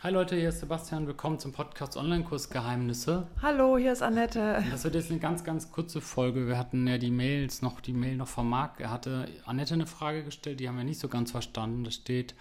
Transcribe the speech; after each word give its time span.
Hi 0.00 0.12
Leute, 0.12 0.36
hier 0.36 0.50
ist 0.50 0.60
Sebastian. 0.60 1.08
Willkommen 1.08 1.40
zum 1.40 1.50
Podcast 1.50 1.96
Online-Kurs 1.96 2.50
Geheimnisse. 2.50 3.26
Hallo, 3.42 3.76
hier 3.78 3.92
ist 3.92 4.00
Annette. 4.00 4.64
Das 4.70 4.84
wird 4.84 4.94
jetzt 4.94 5.10
eine 5.10 5.18
ganz, 5.18 5.42
ganz 5.42 5.72
kurze 5.72 6.00
Folge. 6.00 6.46
Wir 6.46 6.56
hatten 6.56 6.86
ja 6.86 6.98
die 6.98 7.10
Mails 7.10 7.62
noch, 7.62 7.80
die 7.80 7.92
Mail 7.92 8.16
noch 8.16 8.28
von 8.28 8.48
Marc. 8.48 8.78
Er 8.78 8.92
hatte 8.92 9.28
Annette 9.44 9.74
eine 9.74 9.88
Frage 9.88 10.22
gestellt, 10.22 10.60
die 10.60 10.68
haben 10.68 10.76
wir 10.76 10.84
nicht 10.84 11.00
so 11.00 11.08
ganz 11.08 11.32
verstanden. 11.32 11.82
Da 11.82 11.90
steht 11.90 12.36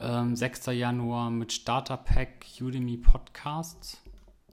ähm, 0.00 0.34
6. 0.34 0.64
Januar 0.68 1.30
mit 1.30 1.52
Starter 1.52 1.98
Pack 1.98 2.46
Udemy 2.58 2.96
Podcasts. 2.96 4.00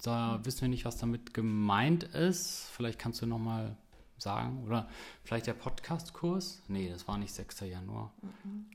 Da 0.03 0.41
wissen 0.43 0.63
wir 0.63 0.67
nicht, 0.67 0.83
was 0.83 0.97
damit 0.97 1.33
gemeint 1.33 2.03
ist. 2.03 2.69
Vielleicht 2.73 2.99
kannst 2.99 3.21
du 3.21 3.27
nochmal 3.27 3.77
sagen. 4.17 4.65
Oder 4.65 4.89
vielleicht 5.23 5.47
der 5.47 5.53
Podcast-Kurs? 5.53 6.63
Nee, 6.67 6.89
das 6.89 7.07
war 7.07 7.17
nicht 7.17 7.33
6. 7.33 7.61
Januar. 7.61 8.11
Mhm. 8.21 8.65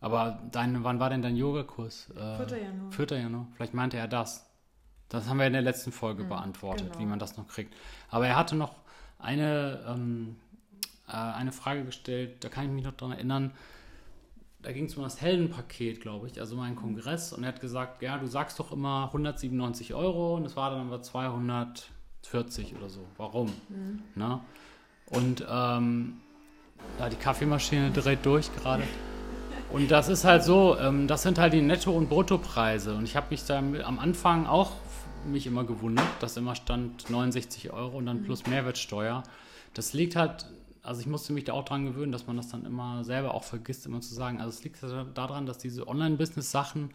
Aber 0.00 0.42
dein, 0.50 0.84
wann 0.84 1.00
war 1.00 1.10
denn 1.10 1.22
dein 1.22 1.36
Yogakurs? 1.36 2.10
Äh, 2.10 2.46
4. 2.46 2.58
Januar. 2.58 2.92
4. 2.92 3.18
Januar. 3.18 3.46
Vielleicht 3.54 3.74
meinte 3.74 3.96
er 3.96 4.08
das. 4.08 4.46
Das 5.08 5.28
haben 5.28 5.38
wir 5.38 5.46
in 5.46 5.52
der 5.52 5.62
letzten 5.62 5.92
Folge 5.92 6.24
mhm, 6.24 6.28
beantwortet, 6.28 6.88
genau. 6.88 6.98
wie 6.98 7.06
man 7.06 7.18
das 7.18 7.36
noch 7.36 7.46
kriegt. 7.46 7.74
Aber 8.10 8.26
er 8.26 8.36
hatte 8.36 8.56
noch 8.56 8.74
eine, 9.18 9.84
ähm, 9.88 10.36
äh, 11.08 11.12
eine 11.12 11.52
Frage 11.52 11.84
gestellt, 11.84 12.42
da 12.44 12.48
kann 12.48 12.64
ich 12.64 12.70
mich 12.70 12.84
noch 12.84 12.96
dran 12.96 13.12
erinnern. 13.12 13.52
Da 14.60 14.72
ging 14.72 14.86
es 14.86 14.96
um 14.96 15.04
das 15.04 15.20
Heldenpaket, 15.20 16.00
glaube 16.00 16.26
ich, 16.26 16.40
also 16.40 16.56
mein 16.56 16.72
mhm. 16.72 16.78
Kongress. 16.78 17.32
Und 17.32 17.44
er 17.44 17.48
hat 17.48 17.60
gesagt, 17.60 18.02
ja, 18.02 18.18
du 18.18 18.26
sagst 18.26 18.58
doch 18.58 18.72
immer 18.72 19.04
197 19.06 19.94
Euro 19.94 20.34
und 20.36 20.44
es 20.44 20.56
war 20.56 20.70
dann 20.70 20.88
aber 20.88 21.02
240 21.02 22.74
oder 22.74 22.90
so. 22.90 23.06
Warum? 23.16 23.52
Mhm. 23.68 24.02
Na? 24.16 24.44
Und 25.06 25.46
ähm, 25.48 26.20
ja, 26.98 27.08
die 27.08 27.16
Kaffeemaschine 27.16 27.92
dreht 27.92 28.26
durch 28.26 28.52
gerade. 28.56 28.82
Und 29.76 29.90
das 29.90 30.08
ist 30.08 30.24
halt 30.24 30.42
so, 30.42 30.78
ähm, 30.78 31.06
das 31.06 31.22
sind 31.22 31.38
halt 31.38 31.52
die 31.52 31.60
Netto- 31.60 31.92
und 31.92 32.08
Bruttopreise. 32.08 32.94
Und 32.94 33.04
ich 33.04 33.14
habe 33.14 33.26
mich 33.28 33.44
da 33.44 33.58
am 33.58 33.98
Anfang 33.98 34.46
auch 34.46 34.72
mich 35.26 35.46
immer 35.46 35.64
gewundert, 35.64 36.06
dass 36.20 36.38
immer 36.38 36.54
stand 36.54 37.10
69 37.10 37.74
Euro 37.74 37.98
und 37.98 38.06
dann 38.06 38.22
plus 38.22 38.46
Mehrwertsteuer. 38.46 39.22
Das 39.74 39.92
liegt 39.92 40.16
halt, 40.16 40.46
also 40.82 41.02
ich 41.02 41.06
musste 41.06 41.34
mich 41.34 41.44
da 41.44 41.52
auch 41.52 41.66
dran 41.66 41.84
gewöhnen, 41.84 42.10
dass 42.10 42.26
man 42.26 42.38
das 42.38 42.48
dann 42.48 42.64
immer 42.64 43.04
selber 43.04 43.34
auch 43.34 43.44
vergisst, 43.44 43.84
immer 43.84 44.00
zu 44.00 44.14
sagen. 44.14 44.40
Also 44.40 44.56
es 44.56 44.64
liegt 44.64 44.82
halt 44.82 45.08
daran, 45.12 45.44
dass 45.44 45.58
diese 45.58 45.86
Online-Business-Sachen 45.86 46.94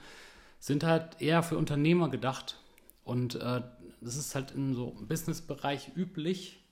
sind 0.59 0.83
halt 0.83 1.21
eher 1.21 1.43
für 1.43 1.59
Unternehmer 1.59 2.09
gedacht. 2.09 2.57
Und 3.03 3.35
äh, 3.35 3.61
das 4.01 4.15
ist 4.15 4.33
halt 4.33 4.53
in 4.53 4.73
so 4.73 4.95
einem 4.97 5.07
Business-Bereich 5.07 5.91
üblich, 5.95 6.63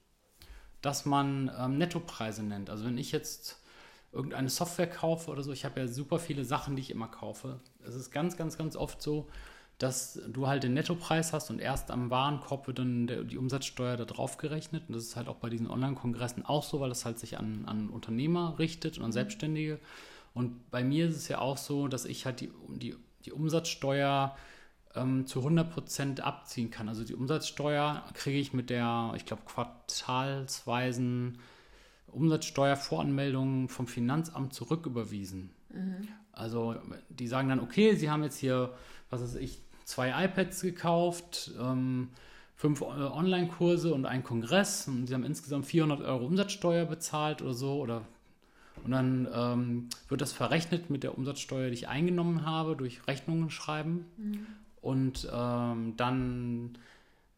dass 0.82 1.06
man 1.06 1.52
ähm, 1.56 1.78
Nettopreise 1.78 2.42
nennt. 2.42 2.72
Also 2.72 2.86
wenn 2.86 2.98
ich 2.98 3.12
jetzt 3.12 3.60
irgendeine 4.12 4.50
Software 4.50 4.90
kaufe 4.90 5.30
oder 5.32 5.44
so, 5.44 5.52
ich 5.52 5.66
habe 5.66 5.80
ja 5.80 5.88
super 5.88 6.20
viele 6.20 6.46
Sachen, 6.46 6.76
die 6.76 6.82
ich 6.82 6.92
immer 6.92 7.08
kaufe. 7.08 7.60
Es 7.86 7.96
ist 7.96 8.12
ganz, 8.12 8.38
ganz, 8.38 8.58
ganz 8.58 8.76
oft 8.76 9.02
so, 9.02 9.28
dass 9.78 10.20
du 10.28 10.48
halt 10.48 10.64
den 10.64 10.74
Nettopreis 10.74 11.32
hast 11.32 11.50
und 11.50 11.60
erst 11.60 11.90
am 11.90 12.10
Warenkorb 12.10 12.68
wird 12.68 12.80
dann 12.80 13.08
der, 13.08 13.24
die 13.24 13.38
Umsatzsteuer 13.38 13.96
da 13.96 14.04
drauf 14.06 14.38
gerechnet. 14.38 14.84
Und 14.88 14.96
das 14.96 15.04
ist 15.04 15.16
halt 15.16 15.30
auch 15.30 15.38
bei 15.38 15.50
diesen 15.50 15.70
Online-Kongressen 15.70 16.46
auch 16.46 16.64
so, 16.64 16.82
weil 16.82 16.90
das 16.90 17.06
halt 17.06 17.18
sich 17.18 17.38
an, 17.38 17.64
an 17.66 17.90
Unternehmer 17.90 18.60
richtet 18.60 18.98
und 18.98 19.06
an 19.06 19.10
mhm. 19.10 19.14
Selbstständige. 19.14 19.80
Und 20.34 20.70
bei 20.70 20.84
mir 20.84 21.08
ist 21.08 21.16
es 21.16 21.28
ja 21.30 21.40
auch 21.40 21.58
so, 21.58 21.88
dass 21.88 22.06
ich 22.06 22.26
halt 22.26 22.42
die, 22.42 22.52
die, 22.68 22.96
die 23.26 23.32
Umsatzsteuer 23.32 24.36
ähm, 24.96 25.26
zu 25.26 25.40
100% 25.40 26.20
abziehen 26.20 26.72
kann. 26.72 26.90
Also 26.90 27.06
die 27.06 27.16
Umsatzsteuer 27.16 28.04
kriege 28.14 28.38
ich 28.40 28.52
mit 28.54 28.70
der, 28.70 29.14
ich 29.16 29.26
glaube, 29.26 29.44
quartalsweisen 29.46 31.40
Umsatzsteuervoranmeldungen 32.12 33.70
vom 33.70 33.88
Finanzamt 33.88 34.54
zurücküberwiesen. 34.54 35.50
Mhm. 35.74 36.08
Also 36.32 36.76
die 37.10 37.28
sagen 37.28 37.50
dann, 37.50 37.60
okay, 37.60 37.96
Sie 37.96 38.10
haben 38.10 38.24
jetzt 38.24 38.38
hier, 38.38 38.74
was 39.10 39.22
weiß 39.22 39.36
ich, 39.36 39.62
zwei 39.84 40.26
iPads 40.26 40.62
gekauft, 40.62 41.52
ähm, 41.60 42.10
fünf 42.56 42.82
äh, 42.82 42.86
Online-Kurse 42.86 43.94
und 43.94 44.06
einen 44.06 44.24
Kongress 44.24 44.88
und 44.88 45.08
Sie 45.08 45.14
haben 45.14 45.24
insgesamt 45.24 45.66
400 45.66 46.02
Euro 46.02 46.26
Umsatzsteuer 46.26 46.86
bezahlt 46.86 47.42
oder 47.42 47.54
so 47.54 47.80
oder 47.80 48.04
und 48.84 48.92
dann 48.92 49.28
ähm, 49.34 49.90
wird 50.08 50.22
das 50.22 50.32
verrechnet 50.32 50.90
mit 50.90 51.04
der 51.04 51.18
Umsatzsteuer, 51.18 51.68
die 51.68 51.74
ich 51.74 51.88
eingenommen 51.88 52.46
habe, 52.46 52.76
durch 52.76 53.08
Rechnungen 53.08 53.50
schreiben. 53.50 54.06
Mhm. 54.18 54.48
Und 54.82 55.28
ähm, 55.34 55.96
dann 55.98 56.78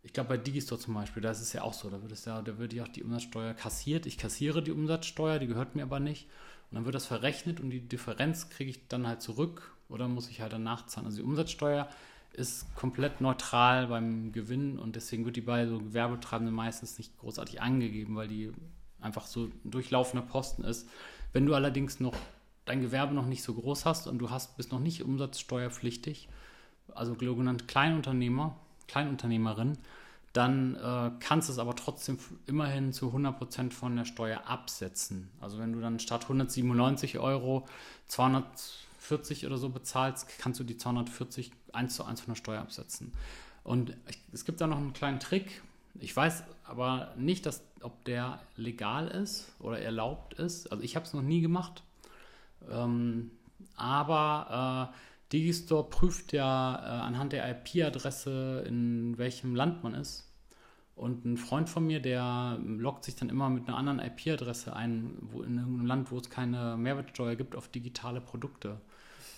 ich 0.04 0.14
glaube, 0.14 0.30
bei 0.30 0.38
Digistore 0.38 0.82
zum 0.82 0.96
Beispiel, 0.96 1.22
da 1.22 1.32
ist 1.32 1.42
es 1.42 1.54
ja 1.54 1.62
auch 1.62 1.74
so, 1.74 1.90
da 1.90 2.02
wird 2.02 2.12
es 2.12 2.26
ja, 2.26 2.42
da 2.42 2.58
wird 2.58 2.74
ja 2.74 2.84
auch 2.84 2.88
die 2.88 3.04
Umsatzsteuer 3.04 3.54
kassiert. 3.54 4.06
Ich 4.06 4.18
kassiere 4.18 4.64
die 4.64 4.72
Umsatzsteuer, 4.72 5.38
die 5.38 5.48
gehört 5.48 5.76
mir 5.76 5.84
aber 5.84 6.00
nicht. 6.00 6.28
Und 6.70 6.76
dann 6.76 6.86
wird 6.86 6.96
das 6.96 7.06
verrechnet 7.06 7.60
und 7.60 7.70
die 7.70 7.88
Differenz 7.88 8.50
kriege 8.50 8.72
ich 8.72 8.88
dann 8.88 9.06
halt 9.06 9.22
zurück 9.22 9.76
oder 9.90 10.08
muss 10.08 10.30
ich 10.30 10.42
halt 10.42 10.54
danach 10.54 10.88
zahlen. 10.88 11.06
Also 11.06 11.18
die 11.18 11.24
Umsatzsteuer 11.24 11.88
ist 12.34 12.74
komplett 12.76 13.22
neutral 13.22 13.88
beim 13.88 14.32
Gewinn 14.32 14.80
und 14.80 14.96
deswegen 14.96 15.26
wird 15.26 15.36
die 15.36 15.42
bei 15.42 15.68
so 15.68 15.80
Gewerbetreibenden 15.80 16.56
meistens 16.56 16.98
nicht 16.98 17.18
großartig 17.18 17.62
angegeben, 17.62 18.16
weil 18.16 18.28
die 18.28 18.52
einfach 19.02 19.26
so 19.26 19.50
durchlaufender 19.64 20.26
Posten 20.26 20.64
ist. 20.64 20.88
Wenn 21.34 21.46
du 21.46 21.54
allerdings 21.54 22.00
noch 22.00 22.16
dein 22.66 22.82
Gewerbe 22.82 23.14
noch 23.14 23.26
nicht 23.26 23.44
so 23.44 23.54
groß 23.54 23.86
hast 23.86 24.08
und 24.08 24.20
du 24.20 24.30
hast, 24.30 24.56
bist 24.58 24.72
noch 24.72 24.80
nicht 24.80 25.04
umsatzsteuerpflichtig, 25.04 26.30
also 26.94 27.16
sogenannte 27.20 27.66
Kleinunternehmer, 27.66 28.58
Kleinunternehmerin, 28.92 29.78
dann 30.34 30.76
äh, 30.76 31.12
kannst 31.20 31.50
du 31.50 31.54
es 31.54 31.60
aber 31.60 31.76
trotzdem 31.76 32.18
immerhin 32.46 32.94
zu 32.94 33.08
100% 33.08 33.72
von 33.72 33.96
der 33.96 34.06
Steuer 34.06 34.48
absetzen. 34.48 35.30
Also 35.40 35.60
wenn 35.60 35.74
du 35.74 35.82
dann 35.82 36.00
statt 36.00 36.24
197 36.24 37.20
Euro 37.20 37.68
240 38.08 39.46
oder 39.46 39.58
so 39.58 39.70
bezahlst, 39.70 40.28
kannst 40.40 40.60
du 40.60 40.64
die 40.64 40.78
240 40.78 41.52
eins 41.74 41.96
zu 41.96 42.04
eins 42.06 42.22
von 42.22 42.34
der 42.34 42.38
Steuer 42.38 42.62
absetzen. 42.62 43.14
Und 43.64 43.96
es 44.32 44.46
gibt 44.46 44.62
da 44.62 44.68
noch 44.68 44.78
einen 44.78 44.94
kleinen 44.94 45.20
Trick. 45.20 45.62
Ich 46.00 46.16
weiß 46.16 46.44
aber 46.64 47.14
nicht, 47.18 47.46
dass, 47.46 47.62
ob 47.82 48.04
der 48.06 48.40
legal 48.56 49.08
ist 49.08 49.54
oder 49.60 49.80
erlaubt 49.80 50.34
ist. 50.36 50.72
Also 50.72 50.84
ich 50.84 50.96
habe 50.96 51.06
es 51.06 51.14
noch 51.14 51.22
nie 51.22 51.42
gemacht. 51.42 51.84
Ähm, 52.70 53.32
aber 53.76 54.92
äh, 54.94 55.11
Digistore 55.32 55.90
prüft 55.90 56.34
ja 56.34 56.76
äh, 56.76 57.02
anhand 57.02 57.34
der 57.34 57.50
IP-Adresse, 57.50 58.64
in 58.68 59.18
welchem 59.18 59.56
Land 59.56 59.84
man 59.84 59.94
ist. 59.94 60.28
Und 60.96 61.26
ein 61.26 61.38
Freund 61.38 61.70
von 61.70 61.88
mir, 61.88 62.00
der 62.02 62.60
loggt 62.62 63.06
sich 63.06 63.16
dann 63.16 63.30
immer 63.30 63.50
mit 63.50 63.68
einer 63.68 63.78
anderen 63.78 64.00
IP-Adresse 64.00 64.76
ein, 64.76 65.18
wo 65.22 65.42
in 65.42 65.58
einem 65.58 65.86
Land, 65.86 66.12
wo 66.12 66.18
es 66.18 66.30
keine 66.30 66.78
Mehrwertsteuer 66.78 67.36
gibt 67.36 67.56
auf 67.56 67.70
digitale 67.70 68.22
Produkte. 68.22 68.80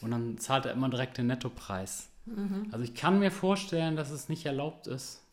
Und 0.01 0.11
dann 0.11 0.37
zahlt 0.37 0.65
er 0.65 0.73
immer 0.73 0.89
direkt 0.89 1.17
den 1.17 1.27
Nettopreis. 1.27 2.09
Mhm. 2.25 2.67
Also 2.71 2.83
ich 2.83 2.95
kann 2.95 3.19
mir 3.19 3.31
vorstellen, 3.31 3.95
dass 3.95 4.11
es 4.11 4.29
nicht 4.29 4.45
erlaubt 4.45 4.87
ist. 4.87 5.23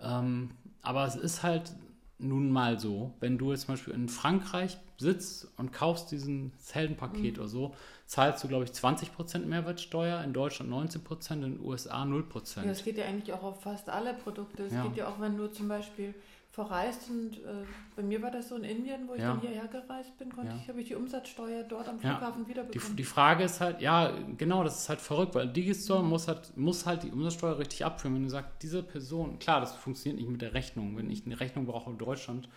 Ähm, 0.00 0.50
aber 0.82 1.06
es 1.06 1.16
ist 1.16 1.42
halt 1.42 1.72
nun 2.18 2.50
mal 2.50 2.78
so, 2.78 3.14
wenn 3.20 3.38
du 3.38 3.50
jetzt 3.50 3.62
zum 3.62 3.74
Beispiel 3.74 3.94
in 3.94 4.08
Frankreich 4.08 4.78
sitzt 4.98 5.48
und 5.56 5.72
kaufst 5.72 6.10
diesen 6.10 6.52
Heldenpaket 6.72 7.36
mhm. 7.36 7.40
oder 7.40 7.48
so, 7.48 7.74
zahlst 8.06 8.42
du, 8.42 8.48
glaube 8.48 8.64
ich, 8.64 8.70
20% 8.70 9.46
Mehrwertsteuer, 9.46 10.22
in 10.24 10.32
Deutschland 10.32 10.70
19%, 10.70 11.32
in 11.32 11.40
den 11.42 11.60
USA 11.60 12.02
0%. 12.02 12.56
Ja, 12.56 12.64
das 12.64 12.84
geht 12.84 12.98
ja 12.98 13.04
eigentlich 13.04 13.32
auch 13.32 13.42
auf 13.42 13.62
fast 13.62 13.88
alle 13.88 14.14
Produkte. 14.14 14.64
Es 14.64 14.72
ja. 14.72 14.82
geht 14.82 14.96
ja 14.96 15.08
auch, 15.08 15.20
wenn 15.20 15.36
du 15.36 15.46
zum 15.48 15.68
Beispiel 15.68 16.14
verreist 16.50 17.08
und 17.10 17.36
äh, 17.36 17.64
bei 17.94 18.02
mir 18.02 18.20
war 18.20 18.32
das 18.32 18.48
so 18.48 18.56
in 18.56 18.64
Indien, 18.64 19.06
wo 19.06 19.14
ich 19.14 19.20
ja. 19.20 19.28
dann 19.28 19.40
hierher 19.40 19.68
gereist 19.68 20.18
bin, 20.18 20.32
konnte 20.34 20.50
ja. 20.50 20.58
ich, 20.60 20.68
habe 20.68 20.80
ich 20.80 20.88
die 20.88 20.96
Umsatzsteuer 20.96 21.62
dort 21.62 21.88
am 21.88 22.00
Flughafen 22.00 22.42
ja. 22.42 22.48
wiederbekommen. 22.48 22.90
Die, 22.90 22.96
die 22.96 23.04
Frage 23.04 23.44
ist 23.44 23.60
halt, 23.60 23.80
ja, 23.80 24.12
genau, 24.36 24.64
das 24.64 24.80
ist 24.80 24.88
halt 24.88 25.00
verrückt, 25.00 25.36
weil 25.36 25.46
Digistore 25.46 26.02
muss, 26.02 26.26
halt, 26.26 26.56
muss 26.56 26.84
halt 26.84 27.04
die 27.04 27.10
Umsatzsteuer 27.10 27.58
richtig 27.58 27.84
abführen. 27.84 28.16
Wenn 28.16 28.24
du 28.24 28.30
sagst, 28.30 28.50
diese 28.62 28.82
Person, 28.82 29.38
klar, 29.38 29.60
das 29.60 29.76
funktioniert 29.76 30.20
nicht 30.20 30.30
mit 30.30 30.42
der 30.42 30.54
Rechnung. 30.54 30.96
Wenn 30.96 31.10
ich 31.10 31.24
eine 31.26 31.38
Rechnung 31.38 31.66
brauche 31.66 31.90
in 31.90 31.98
Deutschland, 31.98 32.48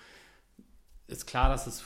ist 1.12 1.28
klar, 1.28 1.50
dass 1.50 1.68
es 1.68 1.84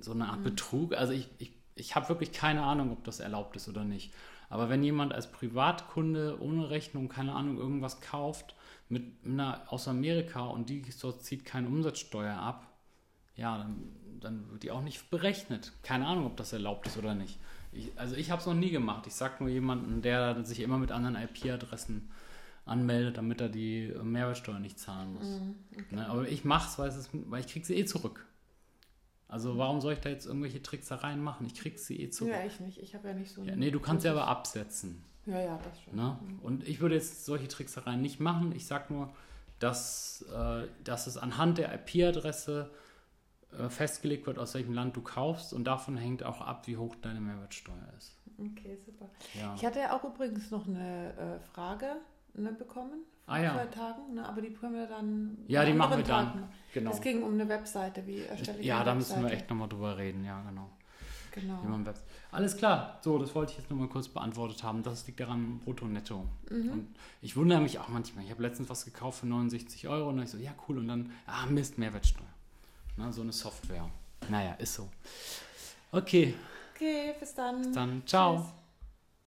so 0.00 0.12
eine 0.12 0.28
Art 0.28 0.40
mhm. 0.40 0.44
Betrug, 0.44 0.94
also 0.94 1.12
ich, 1.12 1.28
ich 1.38 1.52
ich 1.78 1.94
habe 1.94 2.08
wirklich 2.08 2.32
keine 2.32 2.62
Ahnung, 2.62 2.92
ob 2.92 3.04
das 3.04 3.20
erlaubt 3.20 3.56
ist 3.56 3.68
oder 3.68 3.84
nicht. 3.84 4.12
Aber 4.50 4.68
wenn 4.68 4.82
jemand 4.82 5.12
als 5.12 5.30
Privatkunde 5.30 6.38
ohne 6.40 6.70
Rechnung, 6.70 7.08
keine 7.08 7.34
Ahnung, 7.34 7.58
irgendwas 7.58 8.00
kauft 8.00 8.54
mit 8.88 9.04
einer 9.24 9.62
aus 9.68 9.88
Amerika 9.88 10.46
und 10.46 10.70
die 10.70 10.82
dort 11.00 11.22
zieht 11.22 11.44
keine 11.44 11.68
Umsatzsteuer 11.68 12.36
ab, 12.36 12.66
ja, 13.36 13.58
dann, 13.58 13.92
dann 14.20 14.50
wird 14.50 14.62
die 14.62 14.70
auch 14.70 14.82
nicht 14.82 15.10
berechnet. 15.10 15.72
Keine 15.82 16.06
Ahnung, 16.06 16.26
ob 16.26 16.36
das 16.36 16.52
erlaubt 16.52 16.86
ist 16.86 16.96
oder 16.96 17.14
nicht. 17.14 17.38
Ich, 17.72 17.92
also 17.96 18.16
ich 18.16 18.30
habe 18.30 18.40
es 18.40 18.46
noch 18.46 18.54
nie 18.54 18.70
gemacht. 18.70 19.06
Ich 19.06 19.14
sage 19.14 19.36
nur 19.40 19.48
jemanden, 19.48 20.00
der 20.02 20.44
sich 20.44 20.60
immer 20.60 20.78
mit 20.78 20.90
anderen 20.90 21.16
IP-Adressen 21.16 22.10
anmeldet, 22.64 23.18
damit 23.18 23.40
er 23.40 23.48
die 23.48 23.94
Mehrwertsteuer 24.02 24.58
nicht 24.58 24.78
zahlen 24.78 25.14
muss. 25.14 25.26
Mhm, 25.26 25.54
okay. 25.72 25.94
ne, 25.94 26.08
aber 26.08 26.28
ich 26.28 26.44
mache 26.44 26.86
es, 26.86 27.08
weil 27.12 27.40
ich 27.40 27.46
kriege 27.46 27.64
sie 27.64 27.76
eh 27.76 27.84
zurück. 27.84 28.26
Also 29.28 29.58
warum 29.58 29.80
soll 29.80 29.92
ich 29.92 30.00
da 30.00 30.08
jetzt 30.08 30.26
irgendwelche 30.26 30.62
Tricksereien 30.62 31.22
machen? 31.22 31.46
Ich 31.46 31.54
krieg 31.54 31.78
sie 31.78 32.00
eh 32.00 32.08
zurück. 32.08 32.32
Ja, 32.32 32.44
ich 32.44 32.60
nicht. 32.60 32.78
Ich 32.78 32.94
habe 32.94 33.08
ja 33.08 33.14
nicht 33.14 33.30
so... 33.30 33.42
Ja, 33.42 33.54
nee, 33.54 33.70
du 33.70 33.78
kannst 33.78 34.02
sie 34.02 34.08
aber 34.08 34.26
absetzen. 34.26 35.04
Ja, 35.26 35.38
ja, 35.38 35.60
das 35.62 35.82
schon. 35.82 35.94
Ne? 35.94 36.18
Und 36.42 36.66
ich 36.66 36.80
würde 36.80 36.94
jetzt 36.94 37.26
solche 37.26 37.46
Tricksereien 37.46 38.00
nicht 38.00 38.20
machen. 38.20 38.52
Ich 38.56 38.66
sage 38.66 38.92
nur, 38.92 39.12
dass, 39.58 40.24
äh, 40.34 40.66
dass 40.82 41.06
es 41.06 41.18
anhand 41.18 41.58
der 41.58 41.74
IP-Adresse 41.74 42.70
äh, 43.52 43.68
festgelegt 43.68 44.26
wird, 44.26 44.38
aus 44.38 44.54
welchem 44.54 44.72
Land 44.72 44.96
du 44.96 45.02
kaufst 45.02 45.52
und 45.52 45.64
davon 45.64 45.98
hängt 45.98 46.22
auch 46.22 46.40
ab, 46.40 46.66
wie 46.66 46.78
hoch 46.78 46.94
deine 47.02 47.20
Mehrwertsteuer 47.20 47.92
ist. 47.98 48.16
Okay, 48.38 48.78
super. 48.86 49.10
Ja. 49.34 49.54
Ich 49.56 49.66
hatte 49.66 49.80
ja 49.80 49.96
auch 49.96 50.04
übrigens 50.04 50.50
noch 50.50 50.66
eine 50.66 51.12
äh, 51.12 51.40
Frage 51.52 51.96
ne, 52.34 52.52
bekommen 52.52 53.04
vor 53.24 53.34
ah, 53.34 53.42
ja. 53.42 53.54
zwei 53.54 53.66
Tagen, 53.66 54.14
ne, 54.14 54.26
aber 54.26 54.40
die 54.40 54.50
können 54.50 54.74
wir 54.74 54.86
dann. 54.86 55.36
Ja, 55.46 55.64
die 55.64 55.74
machen 55.74 55.98
wir 55.98 56.04
dann. 56.04 56.48
Genau. 56.72 56.90
Es 56.90 57.00
ging 57.00 57.22
um 57.22 57.34
eine 57.34 57.48
Webseite, 57.48 58.06
wie 58.06 58.22
erstelle 58.22 58.58
ich 58.58 58.66
Ja, 58.66 58.82
da 58.82 58.94
müssen 58.94 59.22
wir 59.22 59.30
echt 59.30 59.50
nochmal 59.50 59.68
drüber 59.68 59.96
reden, 59.98 60.24
ja, 60.24 60.42
genau. 60.42 60.70
Genau. 61.32 61.62
Alles 62.32 62.56
klar, 62.56 62.98
so, 63.02 63.18
das 63.18 63.34
wollte 63.34 63.52
ich 63.52 63.58
jetzt 63.58 63.70
nochmal 63.70 63.88
kurz 63.88 64.08
beantwortet 64.08 64.62
haben. 64.62 64.82
Das 64.82 65.06
liegt 65.06 65.20
daran, 65.20 65.60
brutto, 65.60 65.84
netto. 65.84 66.26
Mhm. 66.50 66.70
Und 66.70 66.96
ich 67.22 67.36
wundere 67.36 67.60
mich 67.60 67.78
auch 67.78 67.88
manchmal. 67.88 68.24
Ich 68.24 68.30
habe 68.30 68.42
letztens 68.42 68.68
was 68.68 68.84
gekauft 68.84 69.20
für 69.20 69.26
69 69.26 69.86
Euro 69.88 70.08
und 70.08 70.16
dann 70.16 70.24
ich 70.24 70.30
so, 70.30 70.38
ja, 70.38 70.52
cool. 70.68 70.78
Und 70.78 70.88
dann, 70.88 71.12
ah, 71.26 71.46
Mist, 71.46 71.78
Mehrwertsteuer. 71.78 72.26
Na, 72.96 73.12
so 73.12 73.22
eine 73.22 73.32
Software. 73.32 73.88
Naja, 74.28 74.54
ist 74.54 74.74
so. 74.74 74.88
Okay. 75.92 76.34
Okay, 76.74 77.14
bis 77.20 77.34
dann. 77.34 77.62
Bis 77.62 77.72
dann. 77.72 78.02
Ciao. 78.06 78.36
Tschüss. 78.38 78.54